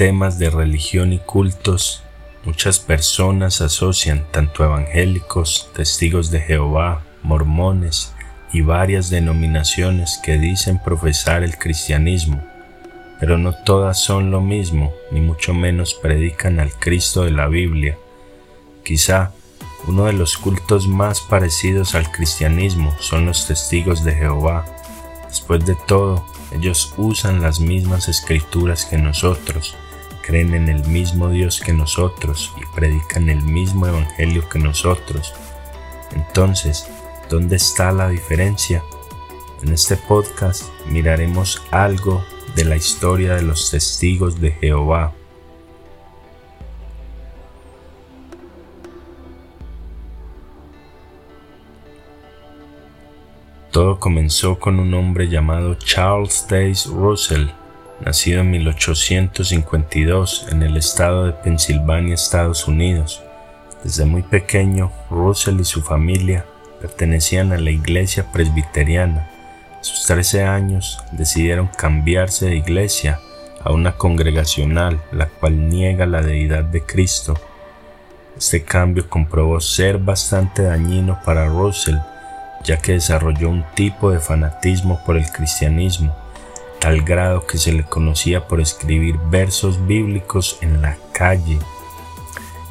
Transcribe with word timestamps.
Temas 0.00 0.38
de 0.38 0.48
religión 0.48 1.12
y 1.12 1.18
cultos, 1.18 2.02
muchas 2.46 2.78
personas 2.78 3.60
asocian 3.60 4.24
tanto 4.30 4.64
evangélicos, 4.64 5.68
testigos 5.74 6.30
de 6.30 6.40
Jehová, 6.40 7.02
mormones 7.22 8.14
y 8.50 8.62
varias 8.62 9.10
denominaciones 9.10 10.18
que 10.24 10.38
dicen 10.38 10.82
profesar 10.82 11.42
el 11.42 11.58
cristianismo, 11.58 12.42
pero 13.20 13.36
no 13.36 13.52
todas 13.52 14.02
son 14.02 14.30
lo 14.30 14.40
mismo, 14.40 14.94
ni 15.10 15.20
mucho 15.20 15.52
menos 15.52 15.92
predican 15.92 16.60
al 16.60 16.72
Cristo 16.72 17.24
de 17.24 17.32
la 17.32 17.48
Biblia. 17.48 17.98
Quizá 18.82 19.32
uno 19.86 20.06
de 20.06 20.14
los 20.14 20.38
cultos 20.38 20.88
más 20.88 21.20
parecidos 21.20 21.94
al 21.94 22.10
cristianismo 22.10 22.96
son 23.00 23.26
los 23.26 23.46
testigos 23.46 24.02
de 24.02 24.14
Jehová. 24.14 24.64
Después 25.28 25.66
de 25.66 25.76
todo, 25.86 26.24
ellos 26.52 26.94
usan 26.96 27.42
las 27.42 27.60
mismas 27.60 28.08
escrituras 28.08 28.86
que 28.86 28.96
nosotros, 28.96 29.76
creen 30.30 30.54
en 30.54 30.68
el 30.68 30.86
mismo 30.86 31.28
Dios 31.28 31.58
que 31.58 31.72
nosotros 31.72 32.54
y 32.56 32.76
predican 32.76 33.28
el 33.28 33.42
mismo 33.42 33.88
Evangelio 33.88 34.48
que 34.48 34.60
nosotros. 34.60 35.34
Entonces, 36.12 36.86
¿dónde 37.28 37.56
está 37.56 37.90
la 37.90 38.08
diferencia? 38.08 38.80
En 39.60 39.72
este 39.72 39.96
podcast 39.96 40.68
miraremos 40.86 41.60
algo 41.72 42.24
de 42.54 42.64
la 42.64 42.76
historia 42.76 43.34
de 43.34 43.42
los 43.42 43.72
testigos 43.72 44.40
de 44.40 44.52
Jehová. 44.52 45.12
Todo 53.72 53.98
comenzó 53.98 54.60
con 54.60 54.78
un 54.78 54.94
hombre 54.94 55.28
llamado 55.28 55.74
Charles 55.74 56.46
Days 56.48 56.86
Russell, 56.86 57.48
nacido 58.04 58.40
en 58.40 58.50
1852 58.50 60.46
en 60.50 60.62
el 60.62 60.76
estado 60.76 61.26
de 61.26 61.32
Pensilvania, 61.32 62.14
Estados 62.14 62.66
Unidos. 62.66 63.22
Desde 63.84 64.04
muy 64.04 64.22
pequeño, 64.22 64.92
Russell 65.10 65.60
y 65.60 65.64
su 65.64 65.82
familia 65.82 66.44
pertenecían 66.80 67.52
a 67.52 67.58
la 67.58 67.70
iglesia 67.70 68.30
presbiteriana. 68.32 69.30
A 69.80 69.84
sus 69.84 70.06
13 70.06 70.44
años 70.44 71.02
decidieron 71.12 71.68
cambiarse 71.68 72.46
de 72.46 72.56
iglesia 72.56 73.18
a 73.62 73.72
una 73.72 73.92
congregacional, 73.92 75.00
la 75.12 75.26
cual 75.26 75.68
niega 75.68 76.06
la 76.06 76.22
deidad 76.22 76.64
de 76.64 76.82
Cristo. 76.84 77.34
Este 78.36 78.62
cambio 78.62 79.08
comprobó 79.08 79.60
ser 79.60 79.98
bastante 79.98 80.62
dañino 80.62 81.20
para 81.24 81.46
Russell, 81.46 81.98
ya 82.64 82.78
que 82.78 82.92
desarrolló 82.92 83.50
un 83.50 83.64
tipo 83.74 84.10
de 84.10 84.20
fanatismo 84.20 85.00
por 85.04 85.16
el 85.16 85.30
cristianismo, 85.30 86.16
tal 86.80 87.02
grado 87.02 87.46
que 87.46 87.58
se 87.58 87.72
le 87.72 87.84
conocía 87.84 88.48
por 88.48 88.60
escribir 88.60 89.18
versos 89.30 89.86
bíblicos 89.86 90.58
en 90.62 90.82
la 90.82 90.96
calle, 91.12 91.58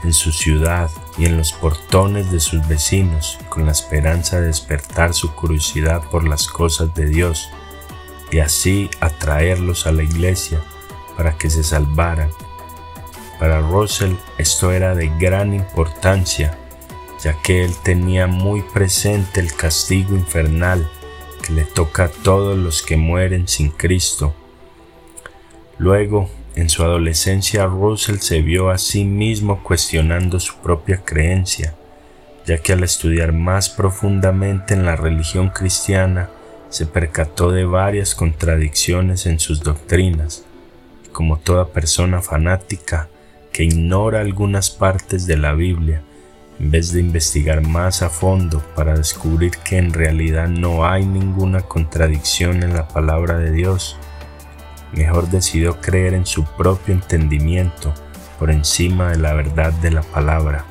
en 0.04 0.14
su 0.14 0.32
ciudad 0.32 0.90
y 1.18 1.26
en 1.26 1.38
los 1.38 1.54
portones 1.54 2.32
de 2.32 2.40
sus 2.40 2.68
vecinos, 2.68 3.38
con 3.50 3.66
la 3.66 3.72
esperanza 3.72 4.42
de 4.42 4.48
despertar 4.48 5.14
su 5.14 5.34
curiosidad 5.34 6.04
por 6.10 6.28
las 6.28 6.48
cosas 6.48 6.94
de 6.96 7.06
Dios 7.06 7.50
y 8.32 8.40
así 8.40 8.90
atraerlos 9.00 9.88
a 9.88 9.92
la 9.92 10.04
iglesia 10.04 10.60
para 11.16 11.38
que 11.38 11.50
se 11.50 11.64
salvaran. 11.64 12.32
Para 13.40 13.62
Russell 13.62 14.16
esto 14.38 14.72
era 14.72 14.96
de 14.96 15.08
gran 15.18 15.54
importancia 15.54 16.58
ya 17.22 17.34
que 17.42 17.64
él 17.64 17.76
tenía 17.84 18.28
muy 18.28 18.62
presente 18.62 19.40
el 19.40 19.54
castigo 19.54 20.16
infernal 20.16 20.90
le 21.50 21.64
toca 21.64 22.06
a 22.06 22.10
todos 22.10 22.58
los 22.58 22.82
que 22.82 22.98
mueren 22.98 23.48
sin 23.48 23.70
Cristo. 23.72 24.34
Luego, 25.78 26.30
en 26.56 26.70
su 26.70 26.84
adolescencia, 26.84 27.66
Russell 27.66 28.18
se 28.18 28.42
vio 28.42 28.70
a 28.70 28.78
sí 28.78 29.06
mismo 29.06 29.64
cuestionando 29.64 30.40
su 30.40 30.56
propia 30.58 31.02
creencia, 31.04 31.76
ya 32.46 32.58
que 32.58 32.74
al 32.74 32.84
estudiar 32.84 33.32
más 33.32 33.70
profundamente 33.70 34.74
en 34.74 34.86
la 34.86 34.96
religión 34.96 35.50
cristiana, 35.50 36.30
se 36.70 36.86
percató 36.86 37.52
de 37.52 37.66
varias 37.66 38.14
contradicciones 38.14 39.26
en 39.26 39.40
sus 39.40 39.62
doctrinas. 39.62 40.46
Como 41.12 41.38
toda 41.38 41.70
persona 41.70 42.22
fanática 42.22 43.10
que 43.52 43.64
ignora 43.64 44.22
algunas 44.22 44.70
partes 44.70 45.26
de 45.26 45.38
la 45.38 45.54
Biblia, 45.54 46.04
en 46.60 46.72
vez 46.72 46.92
de 46.92 47.00
investigar 47.00 47.66
más 47.66 48.02
a 48.02 48.10
fondo 48.10 48.62
para 48.76 48.96
descubrir 48.96 49.52
que 49.64 49.78
en 49.78 49.94
realidad 49.94 50.50
no 50.50 50.86
hay 50.86 51.06
ninguna 51.06 51.62
contradicción 51.62 52.64
en 52.64 52.74
la 52.74 52.88
palabra 52.88 53.38
de 53.38 53.52
Dios, 53.52 53.98
mejor 54.94 55.30
decidió 55.30 55.80
creer 55.80 56.14
en 56.14 56.26
su 56.26 56.44
propio 56.44 56.94
entendimiento 56.94 57.94
por 58.38 58.52
encima 58.52 59.12
de 59.12 59.18
la 59.18 59.34
verdad 59.34 59.72
de 59.74 59.92
la 59.92 60.02
palabra. 60.02 60.66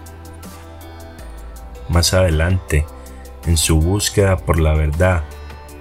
Más 1.89 2.13
adelante, 2.13 2.85
en 3.47 3.57
su 3.57 3.81
búsqueda 3.81 4.37
por 4.37 4.61
la 4.61 4.75
verdad, 4.75 5.25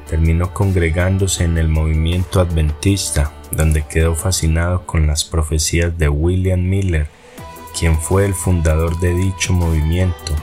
terminó 0.10 0.54
congregándose 0.54 1.44
en 1.44 1.58
el 1.58 1.68
movimiento 1.68 2.40
adventista, 2.40 3.34
donde 3.52 3.86
quedó 3.86 4.16
fascinado 4.16 4.86
con 4.86 5.06
las 5.06 5.26
profecías 5.26 5.98
de 5.98 6.08
William 6.08 6.62
Miller 6.62 7.17
quien 7.78 8.00
fue 8.00 8.26
el 8.26 8.34
fundador 8.34 8.98
de 9.00 9.14
dicho 9.14 9.54
movimiento, 9.54 10.34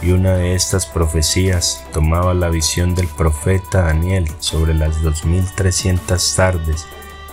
y 0.00 0.12
una 0.12 0.34
de 0.34 0.54
estas 0.54 0.86
profecías 0.86 1.84
tomaba 1.92 2.34
la 2.34 2.50
visión 2.50 2.94
del 2.94 3.08
profeta 3.08 3.82
Daniel 3.82 4.30
sobre 4.38 4.74
las 4.74 5.02
2300 5.02 6.34
tardes. 6.34 6.86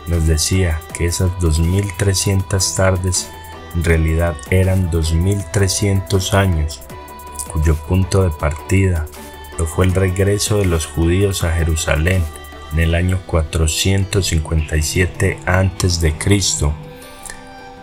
Nos 0.07 0.25
decía 0.27 0.81
que 0.93 1.05
esas 1.05 1.31
2300 1.39 2.75
tardes 2.75 3.29
en 3.75 3.83
realidad 3.83 4.35
eran 4.49 4.89
2300 4.89 6.33
años, 6.33 6.81
cuyo 7.51 7.75
punto 7.75 8.23
de 8.23 8.31
partida 8.31 9.05
lo 9.57 9.65
fue 9.65 9.85
el 9.85 9.93
regreso 9.93 10.57
de 10.57 10.65
los 10.65 10.85
judíos 10.85 11.43
a 11.43 11.51
Jerusalén 11.51 12.23
en 12.73 12.79
el 12.79 12.95
año 12.95 13.19
457 13.25 15.39
a.C. 15.45 16.15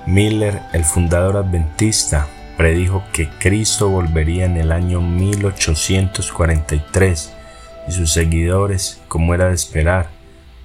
Miller, 0.06 0.62
el 0.72 0.84
fundador 0.84 1.36
adventista, 1.36 2.26
predijo 2.56 3.02
que 3.12 3.28
Cristo 3.40 3.88
volvería 3.88 4.44
en 4.44 4.56
el 4.56 4.70
año 4.70 5.00
1843 5.00 7.32
y 7.88 7.92
sus 7.92 8.12
seguidores, 8.12 9.00
como 9.08 9.34
era 9.34 9.48
de 9.48 9.54
esperar, 9.54 10.10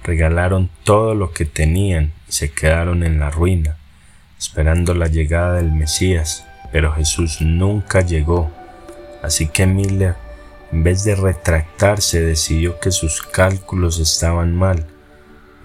regalaron 0.04 0.70
todo 0.84 1.16
lo 1.16 1.32
que 1.32 1.44
tenían 1.44 2.12
y 2.28 2.32
se 2.32 2.52
quedaron 2.52 3.02
en 3.02 3.18
la 3.18 3.30
ruina, 3.30 3.78
esperando 4.38 4.94
la 4.94 5.08
llegada 5.08 5.56
del 5.56 5.72
Mesías, 5.72 6.46
pero 6.70 6.92
Jesús 6.92 7.40
nunca 7.40 8.00
llegó. 8.00 8.48
Así 9.24 9.48
que 9.48 9.66
Miller, 9.66 10.14
en 10.70 10.84
vez 10.84 11.02
de 11.02 11.16
retractarse, 11.16 12.20
decidió 12.20 12.78
que 12.78 12.92
sus 12.92 13.22
cálculos 13.22 13.98
estaban 13.98 14.56
mal 14.56 14.86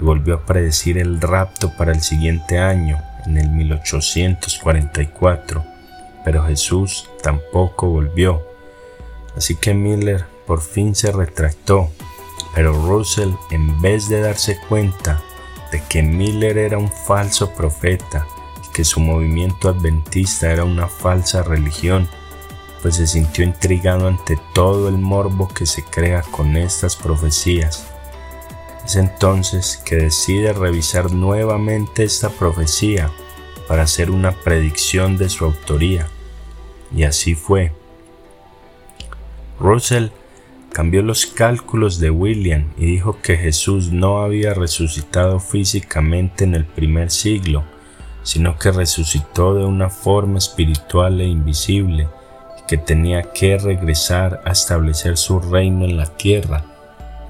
y 0.02 0.04
volvió 0.04 0.34
a 0.34 0.48
predecir 0.48 0.98
el 0.98 1.22
rapto 1.22 1.78
para 1.78 1.92
el 1.92 2.02
siguiente 2.02 2.58
año, 2.58 3.04
en 3.28 3.38
el 3.38 3.50
1844, 3.50 5.64
pero 6.24 6.46
Jesús 6.46 7.10
tampoco 7.22 7.90
volvió. 7.90 8.42
Así 9.36 9.56
que 9.56 9.74
Miller 9.74 10.26
por 10.46 10.62
fin 10.62 10.96
se 10.96 11.12
retractó, 11.12 11.90
pero 12.56 12.74
Russell, 12.74 13.32
en 13.52 13.82
vez 13.82 14.08
de 14.10 14.22
darse 14.22 14.58
cuenta 14.68 15.22
de 15.72 15.82
que 15.90 16.02
Miller 16.02 16.58
era 16.58 16.78
un 16.78 16.92
falso 16.92 17.54
profeta 17.54 18.26
que 18.78 18.86
su 18.86 19.00
movimiento 19.00 19.70
adventista 19.70 20.52
era 20.52 20.64
una 20.64 20.88
falsa 20.88 21.42
religión, 21.42 22.08
pues 22.84 22.98
se 22.98 23.08
sintió 23.08 23.44
intrigado 23.44 24.08
ante 24.08 24.38
todo 24.54 24.88
el 24.88 25.00
morbo 25.00 25.48
que 25.48 25.66
se 25.66 25.84
crea 25.84 26.22
con 26.22 26.56
estas 26.56 26.96
profecías. 26.96 27.88
Es 28.88 28.96
entonces 28.96 29.82
que 29.84 29.98
decide 29.98 30.54
revisar 30.54 31.12
nuevamente 31.12 32.06
esta 32.06 32.30
profecía 32.30 33.12
para 33.68 33.84
hacer 33.84 34.10
una 34.10 34.32
predicción 34.32 35.18
de 35.18 35.28
su 35.28 35.44
autoría. 35.44 36.08
Y 36.96 37.04
así 37.04 37.36
fue. 37.36 37.74
Russell 39.60 40.08
cambió 40.72 41.02
los 41.02 41.26
cálculos 41.26 42.00
de 42.00 42.12
William 42.12 42.72
y 42.78 42.86
dijo 42.86 43.18
que 43.22 43.36
Jesús 43.36 43.92
no 43.92 44.22
había 44.22 44.54
resucitado 44.54 45.42
físicamente 45.42 46.46
en 46.46 46.56
el 46.56 46.64
primer 46.64 47.12
siglo, 47.12 47.66
sino 48.24 48.58
que 48.58 48.72
resucitó 48.72 49.54
de 49.54 49.66
una 49.66 49.90
forma 49.90 50.38
espiritual 50.38 51.20
e 51.20 51.26
invisible 51.26 52.08
que 52.70 52.78
tenía 52.78 53.34
que 53.34 53.58
regresar 53.58 54.42
a 54.46 54.52
establecer 54.52 55.18
su 55.18 55.42
reino 55.42 55.84
en 55.84 55.98
la 55.98 56.06
tierra 56.06 56.77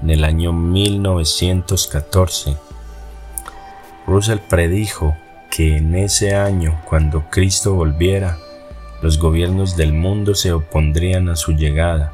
en 0.02 0.10
el 0.10 0.24
año 0.24 0.52
1914. 0.52 2.56
Russell 4.06 4.38
predijo 4.38 5.16
que 5.50 5.76
en 5.76 5.94
ese 5.94 6.34
año, 6.34 6.80
cuando 6.84 7.24
Cristo 7.30 7.74
volviera, 7.74 8.38
los 9.02 9.18
gobiernos 9.18 9.76
del 9.76 9.92
mundo 9.92 10.34
se 10.34 10.52
opondrían 10.52 11.28
a 11.28 11.36
su 11.36 11.52
llegada 11.52 12.12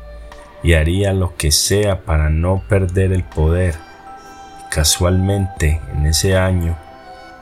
y 0.63 0.75
haría 0.75 1.13
lo 1.13 1.37
que 1.37 1.53
sea 1.53 2.03
para 2.03 2.31
no 2.31 2.63
perder 2.69 3.13
el 3.13 3.25
poder. 3.25 3.75
Casualmente, 4.71 5.81
en 5.95 6.07
ese 6.07 6.37
año, 6.37 6.77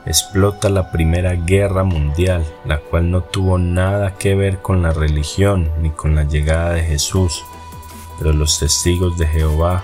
explota 0.05 0.69
la 0.69 0.91
Primera 0.91 1.33
Guerra 1.33 1.83
Mundial, 1.83 2.45
la 2.65 2.79
cual 2.79 3.09
no 3.09 3.23
tuvo 3.23 3.57
nada 3.57 4.15
que 4.17 4.35
ver 4.35 4.59
con 4.59 4.81
la 4.81 4.91
religión 4.91 5.71
ni 5.81 5.89
con 5.89 6.15
la 6.15 6.23
llegada 6.23 6.73
de 6.73 6.83
Jesús, 6.83 7.43
pero 8.19 8.33
los 8.33 8.59
testigos 8.59 9.17
de 9.17 9.27
Jehová 9.27 9.83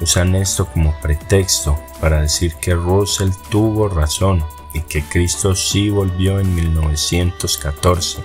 usan 0.00 0.34
esto 0.34 0.66
como 0.66 0.94
pretexto 1.00 1.78
para 2.00 2.22
decir 2.22 2.54
que 2.56 2.74
Russell 2.74 3.30
tuvo 3.50 3.88
razón 3.88 4.44
y 4.72 4.80
que 4.80 5.02
Cristo 5.02 5.54
sí 5.54 5.90
volvió 5.90 6.40
en 6.40 6.54
1914, 6.54 8.22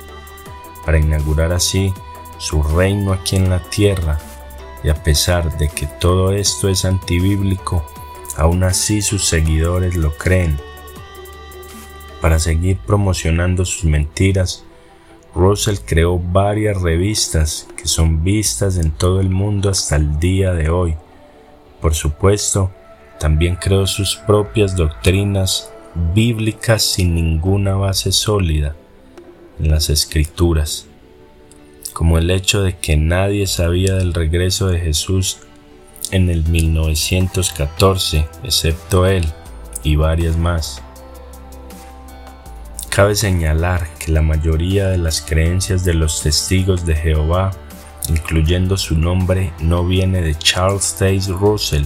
para 0.86 1.00
inaugurar 1.00 1.52
así 1.54 1.94
su 2.38 2.62
reino 2.62 3.14
aquí 3.14 3.38
en 3.38 3.50
la 3.50 3.60
tierra, 3.60 4.20
y 4.84 4.90
a 4.90 5.04
pesar 5.04 5.58
de 5.58 5.70
que 5.70 5.88
todo 5.88 6.34
esto 6.34 6.68
es 6.68 6.86
antibíblico, 6.86 7.86
aún 8.36 8.64
así 8.64 9.02
sus 9.02 9.26
seguidores 9.26 9.96
lo 9.96 10.18
creen 10.18 10.60
para 12.24 12.40
seguir 12.40 12.78
promocionando 12.78 13.66
sus 13.66 13.84
mentiras, 13.84 14.64
Russell 15.36 15.76
creó 15.86 16.18
varias 16.18 16.82
revistas 16.82 17.68
que 17.76 17.86
son 17.86 18.24
vistas 18.24 18.78
en 18.78 18.92
todo 18.92 19.20
el 19.20 19.30
mundo 19.30 19.70
hasta 19.70 19.98
el 19.98 20.22
día 20.22 20.54
de 20.54 20.70
hoy. 20.70 20.96
Por 21.84 21.96
supuesto, 21.96 22.72
también 23.20 23.58
creó 23.58 23.88
sus 23.88 24.16
propias 24.16 24.78
doctrinas 24.78 25.70
bíblicas 26.16 26.82
sin 26.82 27.14
ninguna 27.14 27.76
base 27.76 28.14
sólida 28.14 28.74
en 29.60 29.70
las 29.70 29.90
escrituras, 29.90 30.88
como 31.92 32.18
el 32.18 32.32
hecho 32.32 32.64
de 32.64 32.78
que 32.78 32.96
nadie 32.96 33.48
sabía 33.48 33.96
del 33.96 34.14
regreso 34.14 34.68
de 34.68 34.80
Jesús 34.80 35.40
en 36.12 36.30
el 36.30 36.46
1914, 36.46 38.28
excepto 38.46 39.06
él 39.06 39.26
y 39.84 39.98
varias 39.98 40.38
más. 40.38 40.82
Cabe 42.88 43.16
señalar 43.16 43.90
que 44.00 44.14
la 44.14 44.22
mayoría 44.22 44.88
de 44.88 45.00
las 45.00 45.20
creencias 45.20 45.84
de 45.84 45.96
los 45.96 46.22
testigos 46.22 46.86
de 46.86 46.96
Jehová, 46.96 47.52
incluyendo 48.10 48.78
su 48.78 48.98
nombre, 48.98 49.54
no 49.60 49.86
viene 49.86 50.22
de 50.22 50.36
Charles 50.38 50.96
Taze 50.98 51.32
Russell, 51.32 51.86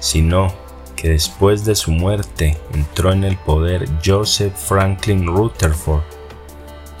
sino 0.00 0.52
que 0.96 1.10
después 1.10 1.64
de 1.64 1.74
su 1.74 1.92
muerte 1.92 2.56
entró 2.72 3.12
en 3.12 3.24
el 3.24 3.36
poder 3.36 3.88
Joseph 4.04 4.54
Franklin 4.56 5.26
Rutherford, 5.26 6.02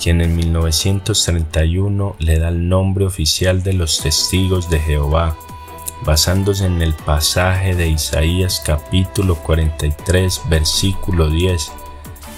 quien 0.00 0.20
en 0.20 0.36
1931 0.36 2.16
le 2.18 2.38
da 2.38 2.48
el 2.48 2.68
nombre 2.68 3.06
oficial 3.06 3.62
de 3.62 3.72
los 3.72 4.00
testigos 4.00 4.68
de 4.70 4.78
Jehová, 4.78 5.36
basándose 6.04 6.66
en 6.66 6.82
el 6.82 6.92
pasaje 6.92 7.74
de 7.74 7.88
Isaías 7.88 8.62
capítulo 8.64 9.36
43 9.36 10.42
versículo 10.48 11.30
10, 11.30 11.72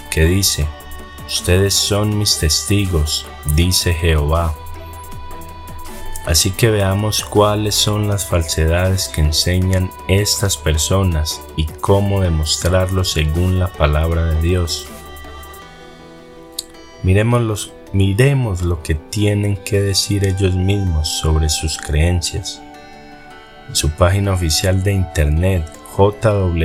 que 0.09 0.25
dice, 0.25 0.65
Ustedes 1.27 1.75
son 1.75 2.17
mis 2.17 2.39
testigos, 2.39 3.27
dice 3.55 3.93
Jehová. 3.93 4.55
Así 6.29 6.51
que 6.51 6.69
veamos 6.69 7.25
cuáles 7.25 7.73
son 7.73 8.07
las 8.07 8.23
falsedades 8.23 9.07
que 9.07 9.19
enseñan 9.19 9.89
estas 10.07 10.57
personas 10.57 11.41
y 11.55 11.65
cómo 11.65 12.21
demostrarlo 12.21 13.03
según 13.03 13.57
la 13.57 13.67
palabra 13.67 14.25
de 14.25 14.39
Dios. 14.39 14.87
Miremos, 17.01 17.71
lo 18.61 18.83
que 18.83 18.93
tienen 18.93 19.57
que 19.57 19.81
decir 19.81 20.23
ellos 20.23 20.53
mismos 20.53 21.09
sobre 21.09 21.49
sus 21.49 21.79
creencias. 21.79 22.61
En 23.67 23.75
su 23.75 23.89
página 23.89 24.31
oficial 24.31 24.83
de 24.83 24.93
internet 24.93 25.65
jw.org, 25.97 26.59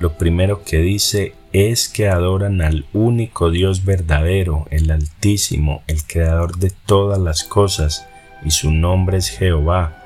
lo 0.00 0.12
primero 0.12 0.62
que 0.62 0.76
dice 0.80 1.32
es 1.56 1.88
que 1.88 2.08
adoran 2.08 2.60
al 2.60 2.84
único 2.92 3.50
Dios 3.50 3.84
verdadero, 3.84 4.66
el 4.70 4.90
Altísimo, 4.90 5.82
el 5.86 6.04
Creador 6.04 6.58
de 6.58 6.70
todas 6.70 7.18
las 7.18 7.44
cosas, 7.44 8.06
y 8.44 8.50
su 8.50 8.70
nombre 8.70 9.18
es 9.18 9.30
Jehová. 9.30 10.02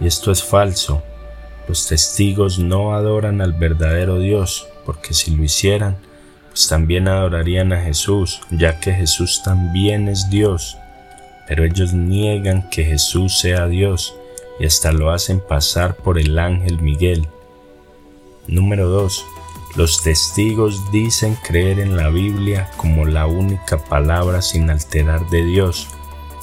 Y 0.00 0.06
esto 0.06 0.30
es 0.30 0.42
falso. 0.42 1.02
Los 1.68 1.86
testigos 1.86 2.58
no 2.58 2.94
adoran 2.94 3.40
al 3.40 3.52
verdadero 3.52 4.18
Dios, 4.18 4.68
porque 4.84 5.14
si 5.14 5.34
lo 5.34 5.42
hicieran, 5.42 5.96
pues 6.50 6.68
también 6.68 7.08
adorarían 7.08 7.72
a 7.72 7.80
Jesús, 7.80 8.42
ya 8.50 8.78
que 8.78 8.92
Jesús 8.92 9.42
también 9.42 10.08
es 10.08 10.28
Dios. 10.28 10.76
Pero 11.48 11.64
ellos 11.64 11.92
niegan 11.92 12.68
que 12.68 12.84
Jesús 12.84 13.38
sea 13.38 13.66
Dios 13.66 14.14
y 14.60 14.66
hasta 14.66 14.92
lo 14.92 15.10
hacen 15.10 15.40
pasar 15.40 15.96
por 15.96 16.18
el 16.18 16.38
ángel 16.38 16.80
Miguel. 16.80 17.26
Número 18.46 18.88
2. 18.88 19.24
Los 19.76 20.02
testigos 20.02 20.92
dicen 20.92 21.34
creer 21.34 21.80
en 21.80 21.96
la 21.96 22.08
Biblia 22.08 22.70
como 22.76 23.06
la 23.06 23.26
única 23.26 23.76
palabra 23.76 24.40
sin 24.40 24.70
alterar 24.70 25.28
de 25.30 25.44
Dios 25.44 25.88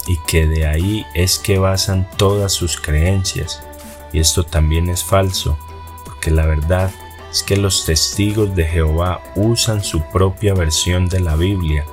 y 0.05 0.17
que 0.27 0.47
de 0.47 0.65
ahí 0.65 1.05
es 1.13 1.39
que 1.39 1.57
basan 1.57 2.09
todas 2.17 2.51
sus 2.51 2.75
creencias. 2.75 3.63
Y 4.11 4.19
esto 4.19 4.43
también 4.43 4.89
es 4.89 5.05
falso, 5.05 5.57
porque 6.03 6.29
la 6.29 6.45
verdad 6.45 6.91
es 7.31 7.41
que 7.41 7.55
los 7.55 7.85
testigos 7.85 8.53
de 8.53 8.65
Jehová 8.65 9.21
usan 9.35 9.81
su 9.81 10.01
propia 10.11 10.53
versión 10.53 11.07
de 11.07 11.21
la 11.21 11.37
Biblia, 11.37 11.85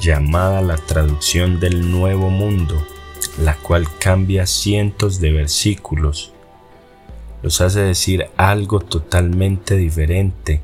llamada 0.00 0.60
la 0.60 0.76
traducción 0.76 1.60
del 1.60 1.90
Nuevo 1.90 2.28
Mundo, 2.28 2.86
la 3.38 3.56
cual 3.56 3.88
cambia 3.98 4.46
cientos 4.46 5.18
de 5.18 5.32
versículos. 5.32 6.34
Los 7.42 7.62
hace 7.62 7.80
decir 7.80 8.26
algo 8.36 8.80
totalmente 8.80 9.76
diferente 9.76 10.60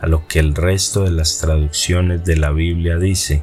a 0.00 0.06
lo 0.06 0.26
que 0.26 0.38
el 0.38 0.54
resto 0.54 1.04
de 1.04 1.10
las 1.10 1.38
traducciones 1.38 2.24
de 2.24 2.36
la 2.36 2.50
Biblia 2.50 2.96
dice. 2.96 3.42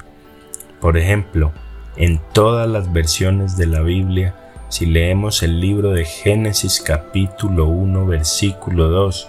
Por 0.80 0.98
ejemplo, 0.98 1.52
en 1.96 2.22
todas 2.34 2.68
las 2.70 2.92
versiones 2.92 3.58
de 3.58 3.68
la 3.68 3.82
Biblia, 3.82 4.36
si 4.70 4.86
leemos 4.86 5.44
el 5.44 5.60
libro 5.60 5.92
de 5.92 6.06
Génesis 6.06 6.82
capítulo 6.82 7.66
1 7.66 8.06
versículo 8.06 8.88
2, 8.88 9.28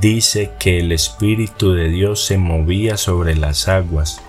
dice 0.00 0.50
que 0.58 0.80
el 0.80 0.92
Espíritu 0.92 1.72
de 1.72 1.88
Dios 1.88 2.24
se 2.24 2.38
movía 2.38 2.96
sobre 2.96 3.36
las 3.36 3.68
aguas, 3.68 4.20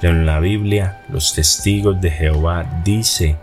pero 0.00 0.12
en 0.12 0.26
la 0.26 0.40
Biblia 0.40 1.04
los 1.08 1.34
testigos 1.34 2.00
de 2.00 2.10
Jehová 2.10 2.82
dice 2.84 3.36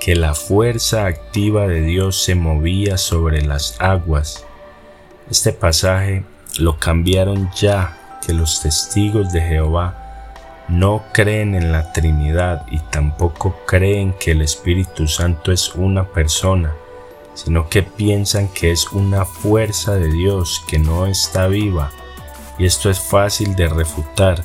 que 0.00 0.14
la 0.14 0.34
fuerza 0.34 1.06
activa 1.06 1.66
de 1.66 1.82
Dios 1.82 2.22
se 2.22 2.34
movía 2.34 2.96
sobre 2.96 3.42
las 3.42 3.80
aguas. 3.80 4.44
Este 5.30 5.52
pasaje 5.52 6.24
lo 6.58 6.78
cambiaron 6.78 7.50
ya 7.54 7.96
que 8.24 8.32
los 8.32 8.60
testigos 8.60 9.32
de 9.32 9.40
Jehová 9.40 10.06
no 10.68 11.04
creen 11.12 11.54
en 11.54 11.70
la 11.70 11.92
Trinidad 11.92 12.66
y 12.70 12.78
tampoco 12.78 13.56
creen 13.66 14.14
que 14.18 14.32
el 14.32 14.42
Espíritu 14.42 15.06
Santo 15.06 15.52
es 15.52 15.74
una 15.74 16.04
persona, 16.04 16.74
sino 17.34 17.68
que 17.68 17.82
piensan 17.82 18.48
que 18.48 18.72
es 18.72 18.90
una 18.92 19.24
fuerza 19.24 19.94
de 19.94 20.08
Dios 20.08 20.62
que 20.66 20.78
no 20.78 21.06
está 21.06 21.46
viva. 21.46 21.92
Y 22.58 22.66
esto 22.66 22.90
es 22.90 22.98
fácil 22.98 23.54
de 23.54 23.68
refutar, 23.68 24.44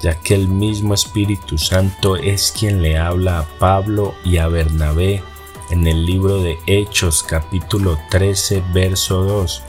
ya 0.00 0.14
que 0.14 0.34
el 0.34 0.48
mismo 0.48 0.94
Espíritu 0.94 1.58
Santo 1.58 2.16
es 2.16 2.54
quien 2.58 2.80
le 2.80 2.96
habla 2.96 3.40
a 3.40 3.46
Pablo 3.58 4.14
y 4.24 4.38
a 4.38 4.48
Bernabé 4.48 5.22
en 5.70 5.86
el 5.86 6.06
libro 6.06 6.42
de 6.42 6.58
Hechos 6.66 7.22
capítulo 7.22 7.98
13 8.10 8.62
verso 8.72 9.22
2 9.22 9.62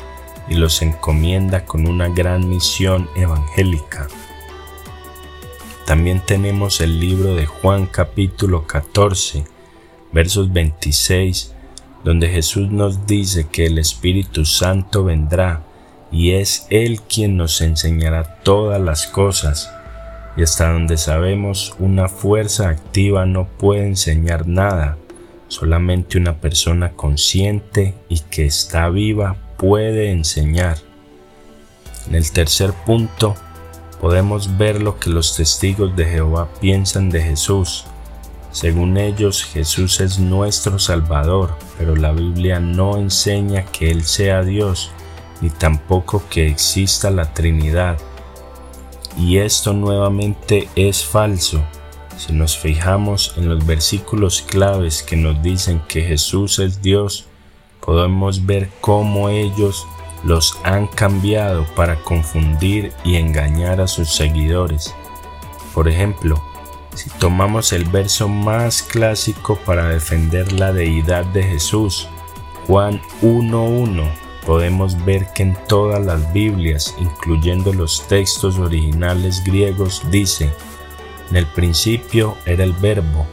y 0.51 0.55
los 0.55 0.81
encomienda 0.81 1.63
con 1.63 1.87
una 1.87 2.09
gran 2.09 2.49
misión 2.49 3.09
evangélica. 3.15 4.09
También 5.85 6.19
tenemos 6.25 6.81
el 6.81 6.99
libro 6.99 7.35
de 7.35 7.45
Juan 7.45 7.85
capítulo 7.85 8.67
14, 8.67 9.45
versos 10.11 10.51
26, 10.51 11.55
donde 12.03 12.27
Jesús 12.27 12.69
nos 12.69 13.07
dice 13.07 13.47
que 13.49 13.67
el 13.67 13.77
Espíritu 13.77 14.43
Santo 14.43 15.05
vendrá 15.05 15.63
y 16.11 16.31
es 16.31 16.67
Él 16.69 16.99
quien 16.99 17.37
nos 17.37 17.61
enseñará 17.61 18.41
todas 18.43 18.81
las 18.81 19.07
cosas. 19.07 19.71
Y 20.35 20.43
hasta 20.43 20.73
donde 20.73 20.97
sabemos, 20.97 21.75
una 21.79 22.09
fuerza 22.09 22.67
activa 22.67 23.25
no 23.25 23.47
puede 23.47 23.87
enseñar 23.87 24.49
nada, 24.49 24.97
solamente 25.47 26.17
una 26.17 26.41
persona 26.41 26.91
consciente 26.91 27.93
y 28.09 28.19
que 28.19 28.45
está 28.45 28.89
viva 28.89 29.37
puede 29.61 30.09
enseñar. 30.09 30.79
En 32.07 32.15
el 32.15 32.31
tercer 32.31 32.73
punto, 32.73 33.35
podemos 33.99 34.57
ver 34.57 34.81
lo 34.81 34.99
que 34.99 35.11
los 35.11 35.35
testigos 35.35 35.95
de 35.95 36.05
Jehová 36.05 36.49
piensan 36.59 37.11
de 37.11 37.21
Jesús. 37.21 37.85
Según 38.51 38.97
ellos, 38.97 39.43
Jesús 39.43 39.99
es 39.99 40.17
nuestro 40.17 40.79
Salvador, 40.79 41.55
pero 41.77 41.95
la 41.95 42.11
Biblia 42.11 42.59
no 42.59 42.97
enseña 42.97 43.65
que 43.67 43.91
Él 43.91 44.03
sea 44.03 44.41
Dios, 44.41 44.89
ni 45.41 45.51
tampoco 45.51 46.23
que 46.27 46.47
exista 46.47 47.11
la 47.11 47.31
Trinidad. 47.31 47.99
Y 49.15 49.37
esto 49.37 49.73
nuevamente 49.73 50.69
es 50.75 51.05
falso. 51.05 51.61
Si 52.17 52.33
nos 52.33 52.57
fijamos 52.57 53.35
en 53.37 53.47
los 53.47 53.63
versículos 53.63 54.41
claves 54.41 55.03
que 55.03 55.17
nos 55.17 55.43
dicen 55.43 55.83
que 55.87 56.01
Jesús 56.01 56.57
es 56.57 56.81
Dios, 56.81 57.27
podemos 57.81 58.45
ver 58.45 58.69
cómo 58.79 59.29
ellos 59.29 59.87
los 60.23 60.57
han 60.63 60.87
cambiado 60.87 61.65
para 61.75 62.01
confundir 62.03 62.93
y 63.03 63.15
engañar 63.15 63.81
a 63.81 63.87
sus 63.87 64.09
seguidores. 64.09 64.95
Por 65.73 65.87
ejemplo, 65.87 66.41
si 66.93 67.09
tomamos 67.11 67.73
el 67.73 67.85
verso 67.85 68.27
más 68.27 68.83
clásico 68.83 69.57
para 69.65 69.89
defender 69.89 70.51
la 70.51 70.73
deidad 70.73 71.25
de 71.25 71.43
Jesús, 71.43 72.07
Juan 72.67 73.01
1.1, 73.21 74.11
podemos 74.45 75.03
ver 75.05 75.27
que 75.33 75.43
en 75.43 75.57
todas 75.67 76.05
las 76.05 76.31
Biblias, 76.33 76.95
incluyendo 76.99 77.73
los 77.73 78.07
textos 78.07 78.59
originales 78.59 79.43
griegos, 79.43 80.03
dice, 80.11 80.51
en 81.29 81.37
el 81.37 81.47
principio 81.47 82.35
era 82.45 82.63
el 82.63 82.73
verbo, 82.73 83.25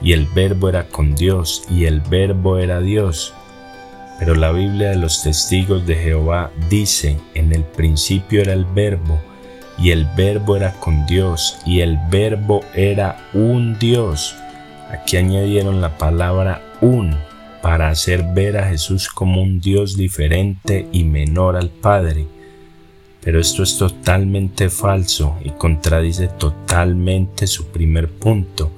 y 0.00 0.12
el 0.12 0.26
verbo 0.26 0.68
era 0.68 0.88
con 0.88 1.14
Dios, 1.14 1.64
y 1.68 1.84
el 1.84 2.00
verbo 2.00 2.58
era 2.58 2.80
Dios. 2.80 3.34
Pero 4.20 4.34
la 4.34 4.52
Biblia 4.52 4.90
de 4.90 4.96
los 4.96 5.22
testigos 5.22 5.86
de 5.86 5.96
Jehová 5.96 6.52
dice, 6.68 7.16
en 7.34 7.54
el 7.54 7.64
principio 7.64 8.42
era 8.42 8.52
el 8.52 8.66
verbo, 8.66 9.18
y 9.78 9.92
el 9.92 10.04
verbo 10.14 10.56
era 10.56 10.74
con 10.74 11.06
Dios, 11.06 11.58
y 11.64 11.80
el 11.80 11.98
verbo 12.10 12.62
era 12.74 13.16
un 13.32 13.78
Dios. 13.78 14.36
Aquí 14.90 15.16
añadieron 15.16 15.80
la 15.80 15.96
palabra 15.96 16.62
un 16.82 17.16
para 17.62 17.88
hacer 17.88 18.22
ver 18.34 18.58
a 18.58 18.68
Jesús 18.68 19.08
como 19.08 19.42
un 19.42 19.58
Dios 19.58 19.96
diferente 19.96 20.86
y 20.92 21.04
menor 21.04 21.56
al 21.56 21.70
Padre. 21.70 22.26
Pero 23.22 23.40
esto 23.40 23.62
es 23.62 23.78
totalmente 23.78 24.68
falso 24.68 25.38
y 25.42 25.50
contradice 25.50 26.28
totalmente 26.28 27.46
su 27.46 27.68
primer 27.68 28.10
punto, 28.10 28.70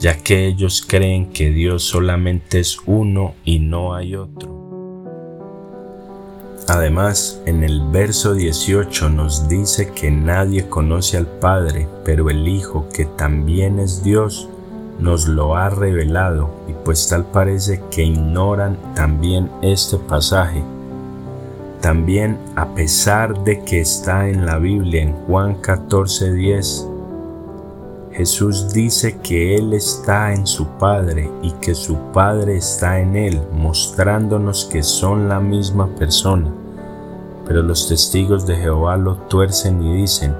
ya 0.00 0.16
que 0.18 0.48
ellos 0.48 0.84
creen 0.84 1.26
que 1.26 1.50
Dios 1.50 1.84
solamente 1.84 2.58
es 2.58 2.78
uno 2.84 3.36
y 3.44 3.60
no 3.60 3.94
hay 3.94 4.16
otro. 4.16 4.61
Además, 6.68 7.40
en 7.44 7.64
el 7.64 7.80
verso 7.90 8.34
18 8.34 9.08
nos 9.08 9.48
dice 9.48 9.90
que 9.90 10.10
nadie 10.10 10.68
conoce 10.68 11.16
al 11.16 11.26
Padre, 11.26 11.88
pero 12.04 12.30
el 12.30 12.46
Hijo, 12.46 12.86
que 12.94 13.04
también 13.04 13.78
es 13.78 14.02
Dios, 14.02 14.48
nos 15.00 15.26
lo 15.26 15.56
ha 15.56 15.70
revelado, 15.70 16.50
y 16.68 16.72
pues 16.84 17.08
tal 17.08 17.24
parece 17.24 17.82
que 17.90 18.04
ignoran 18.04 18.76
también 18.94 19.50
este 19.60 19.96
pasaje. 19.96 20.62
También, 21.80 22.38
a 22.54 22.74
pesar 22.74 23.42
de 23.42 23.64
que 23.64 23.80
está 23.80 24.28
en 24.28 24.46
la 24.46 24.58
Biblia 24.58 25.02
en 25.02 25.14
Juan 25.26 25.60
14:10, 25.60 26.88
Jesús 28.12 28.74
dice 28.74 29.18
que 29.22 29.56
Él 29.56 29.72
está 29.72 30.34
en 30.34 30.46
su 30.46 30.66
Padre 30.78 31.30
y 31.42 31.50
que 31.52 31.74
su 31.74 31.96
Padre 32.12 32.56
está 32.56 33.00
en 33.00 33.16
Él, 33.16 33.40
mostrándonos 33.54 34.66
que 34.66 34.82
son 34.82 35.30
la 35.30 35.40
misma 35.40 35.86
persona. 35.86 36.52
Pero 37.46 37.62
los 37.62 37.88
testigos 37.88 38.46
de 38.46 38.56
Jehová 38.56 38.98
lo 38.98 39.16
tuercen 39.16 39.82
y 39.82 39.94
dicen, 39.94 40.34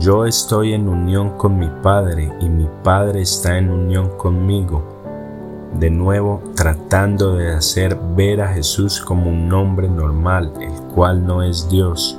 yo 0.00 0.26
estoy 0.26 0.72
en 0.72 0.88
unión 0.88 1.38
con 1.38 1.56
mi 1.58 1.68
Padre 1.80 2.32
y 2.40 2.48
mi 2.48 2.68
Padre 2.82 3.22
está 3.22 3.56
en 3.56 3.70
unión 3.70 4.10
conmigo. 4.18 4.82
De 5.78 5.90
nuevo 5.90 6.42
tratando 6.56 7.36
de 7.36 7.52
hacer 7.52 7.96
ver 8.16 8.40
a 8.40 8.48
Jesús 8.48 9.00
como 9.00 9.30
un 9.30 9.52
hombre 9.52 9.88
normal, 9.88 10.52
el 10.60 10.72
cual 10.92 11.24
no 11.24 11.44
es 11.44 11.68
Dios. 11.68 12.18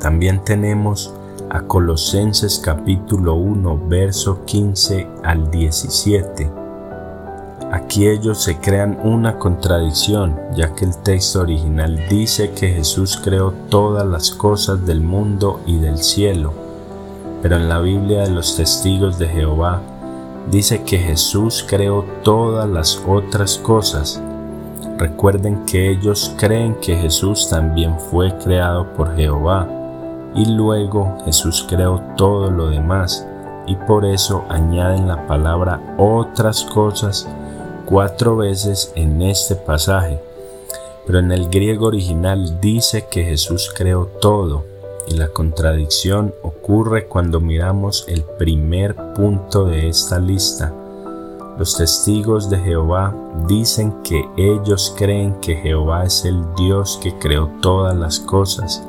También 0.00 0.42
tenemos 0.44 1.14
a 1.54 1.62
Colosenses 1.62 2.58
capítulo 2.58 3.36
1, 3.36 3.82
verso 3.86 4.44
15 4.44 5.06
al 5.22 5.52
17. 5.52 6.50
Aquí 7.70 8.08
ellos 8.08 8.42
se 8.42 8.58
crean 8.58 8.98
una 9.04 9.38
contradicción, 9.38 10.36
ya 10.56 10.74
que 10.74 10.84
el 10.84 10.96
texto 10.96 11.42
original 11.42 12.08
dice 12.10 12.50
que 12.50 12.70
Jesús 12.70 13.20
creó 13.22 13.54
todas 13.68 14.04
las 14.04 14.32
cosas 14.32 14.84
del 14.84 15.00
mundo 15.00 15.60
y 15.64 15.78
del 15.78 15.98
cielo, 15.98 16.52
pero 17.40 17.54
en 17.54 17.68
la 17.68 17.78
Biblia 17.78 18.24
de 18.24 18.30
los 18.30 18.56
testigos 18.56 19.16
de 19.20 19.28
Jehová 19.28 19.80
dice 20.50 20.82
que 20.82 20.98
Jesús 20.98 21.64
creó 21.68 22.04
todas 22.24 22.68
las 22.68 23.00
otras 23.06 23.58
cosas. 23.58 24.20
Recuerden 24.98 25.64
que 25.66 25.88
ellos 25.88 26.34
creen 26.36 26.74
que 26.80 26.96
Jesús 26.96 27.48
también 27.48 28.00
fue 28.00 28.36
creado 28.38 28.92
por 28.94 29.14
Jehová 29.14 29.68
y 30.34 30.46
luego 30.46 31.18
Jesús 31.24 31.64
creó 31.68 32.02
todo 32.16 32.50
lo 32.50 32.68
demás 32.68 33.26
y 33.66 33.76
por 33.76 34.04
eso 34.04 34.44
añaden 34.48 35.08
la 35.08 35.26
palabra 35.26 35.80
otras 35.96 36.64
cosas 36.64 37.28
cuatro 37.86 38.36
veces 38.36 38.92
en 38.94 39.22
este 39.22 39.54
pasaje, 39.54 40.20
pero 41.06 41.18
en 41.18 41.32
el 41.32 41.48
griego 41.48 41.86
original 41.86 42.60
dice 42.60 43.06
que 43.10 43.24
Jesús 43.24 43.72
creó 43.74 44.06
todo 44.20 44.64
y 45.06 45.14
la 45.14 45.28
contradicción 45.28 46.34
ocurre 46.42 47.06
cuando 47.06 47.40
miramos 47.40 48.04
el 48.08 48.22
primer 48.22 48.96
punto 49.14 49.66
de 49.66 49.88
esta 49.88 50.18
lista. 50.18 50.72
Los 51.58 51.76
testigos 51.76 52.50
de 52.50 52.58
Jehová 52.58 53.14
dicen 53.46 54.02
que 54.02 54.24
ellos 54.36 54.92
creen 54.96 55.38
que 55.40 55.54
Jehová 55.54 56.04
es 56.04 56.24
el 56.24 56.42
Dios 56.56 56.98
que 57.00 57.16
creó 57.18 57.48
todas 57.60 57.96
las 57.96 58.18
cosas 58.18 58.82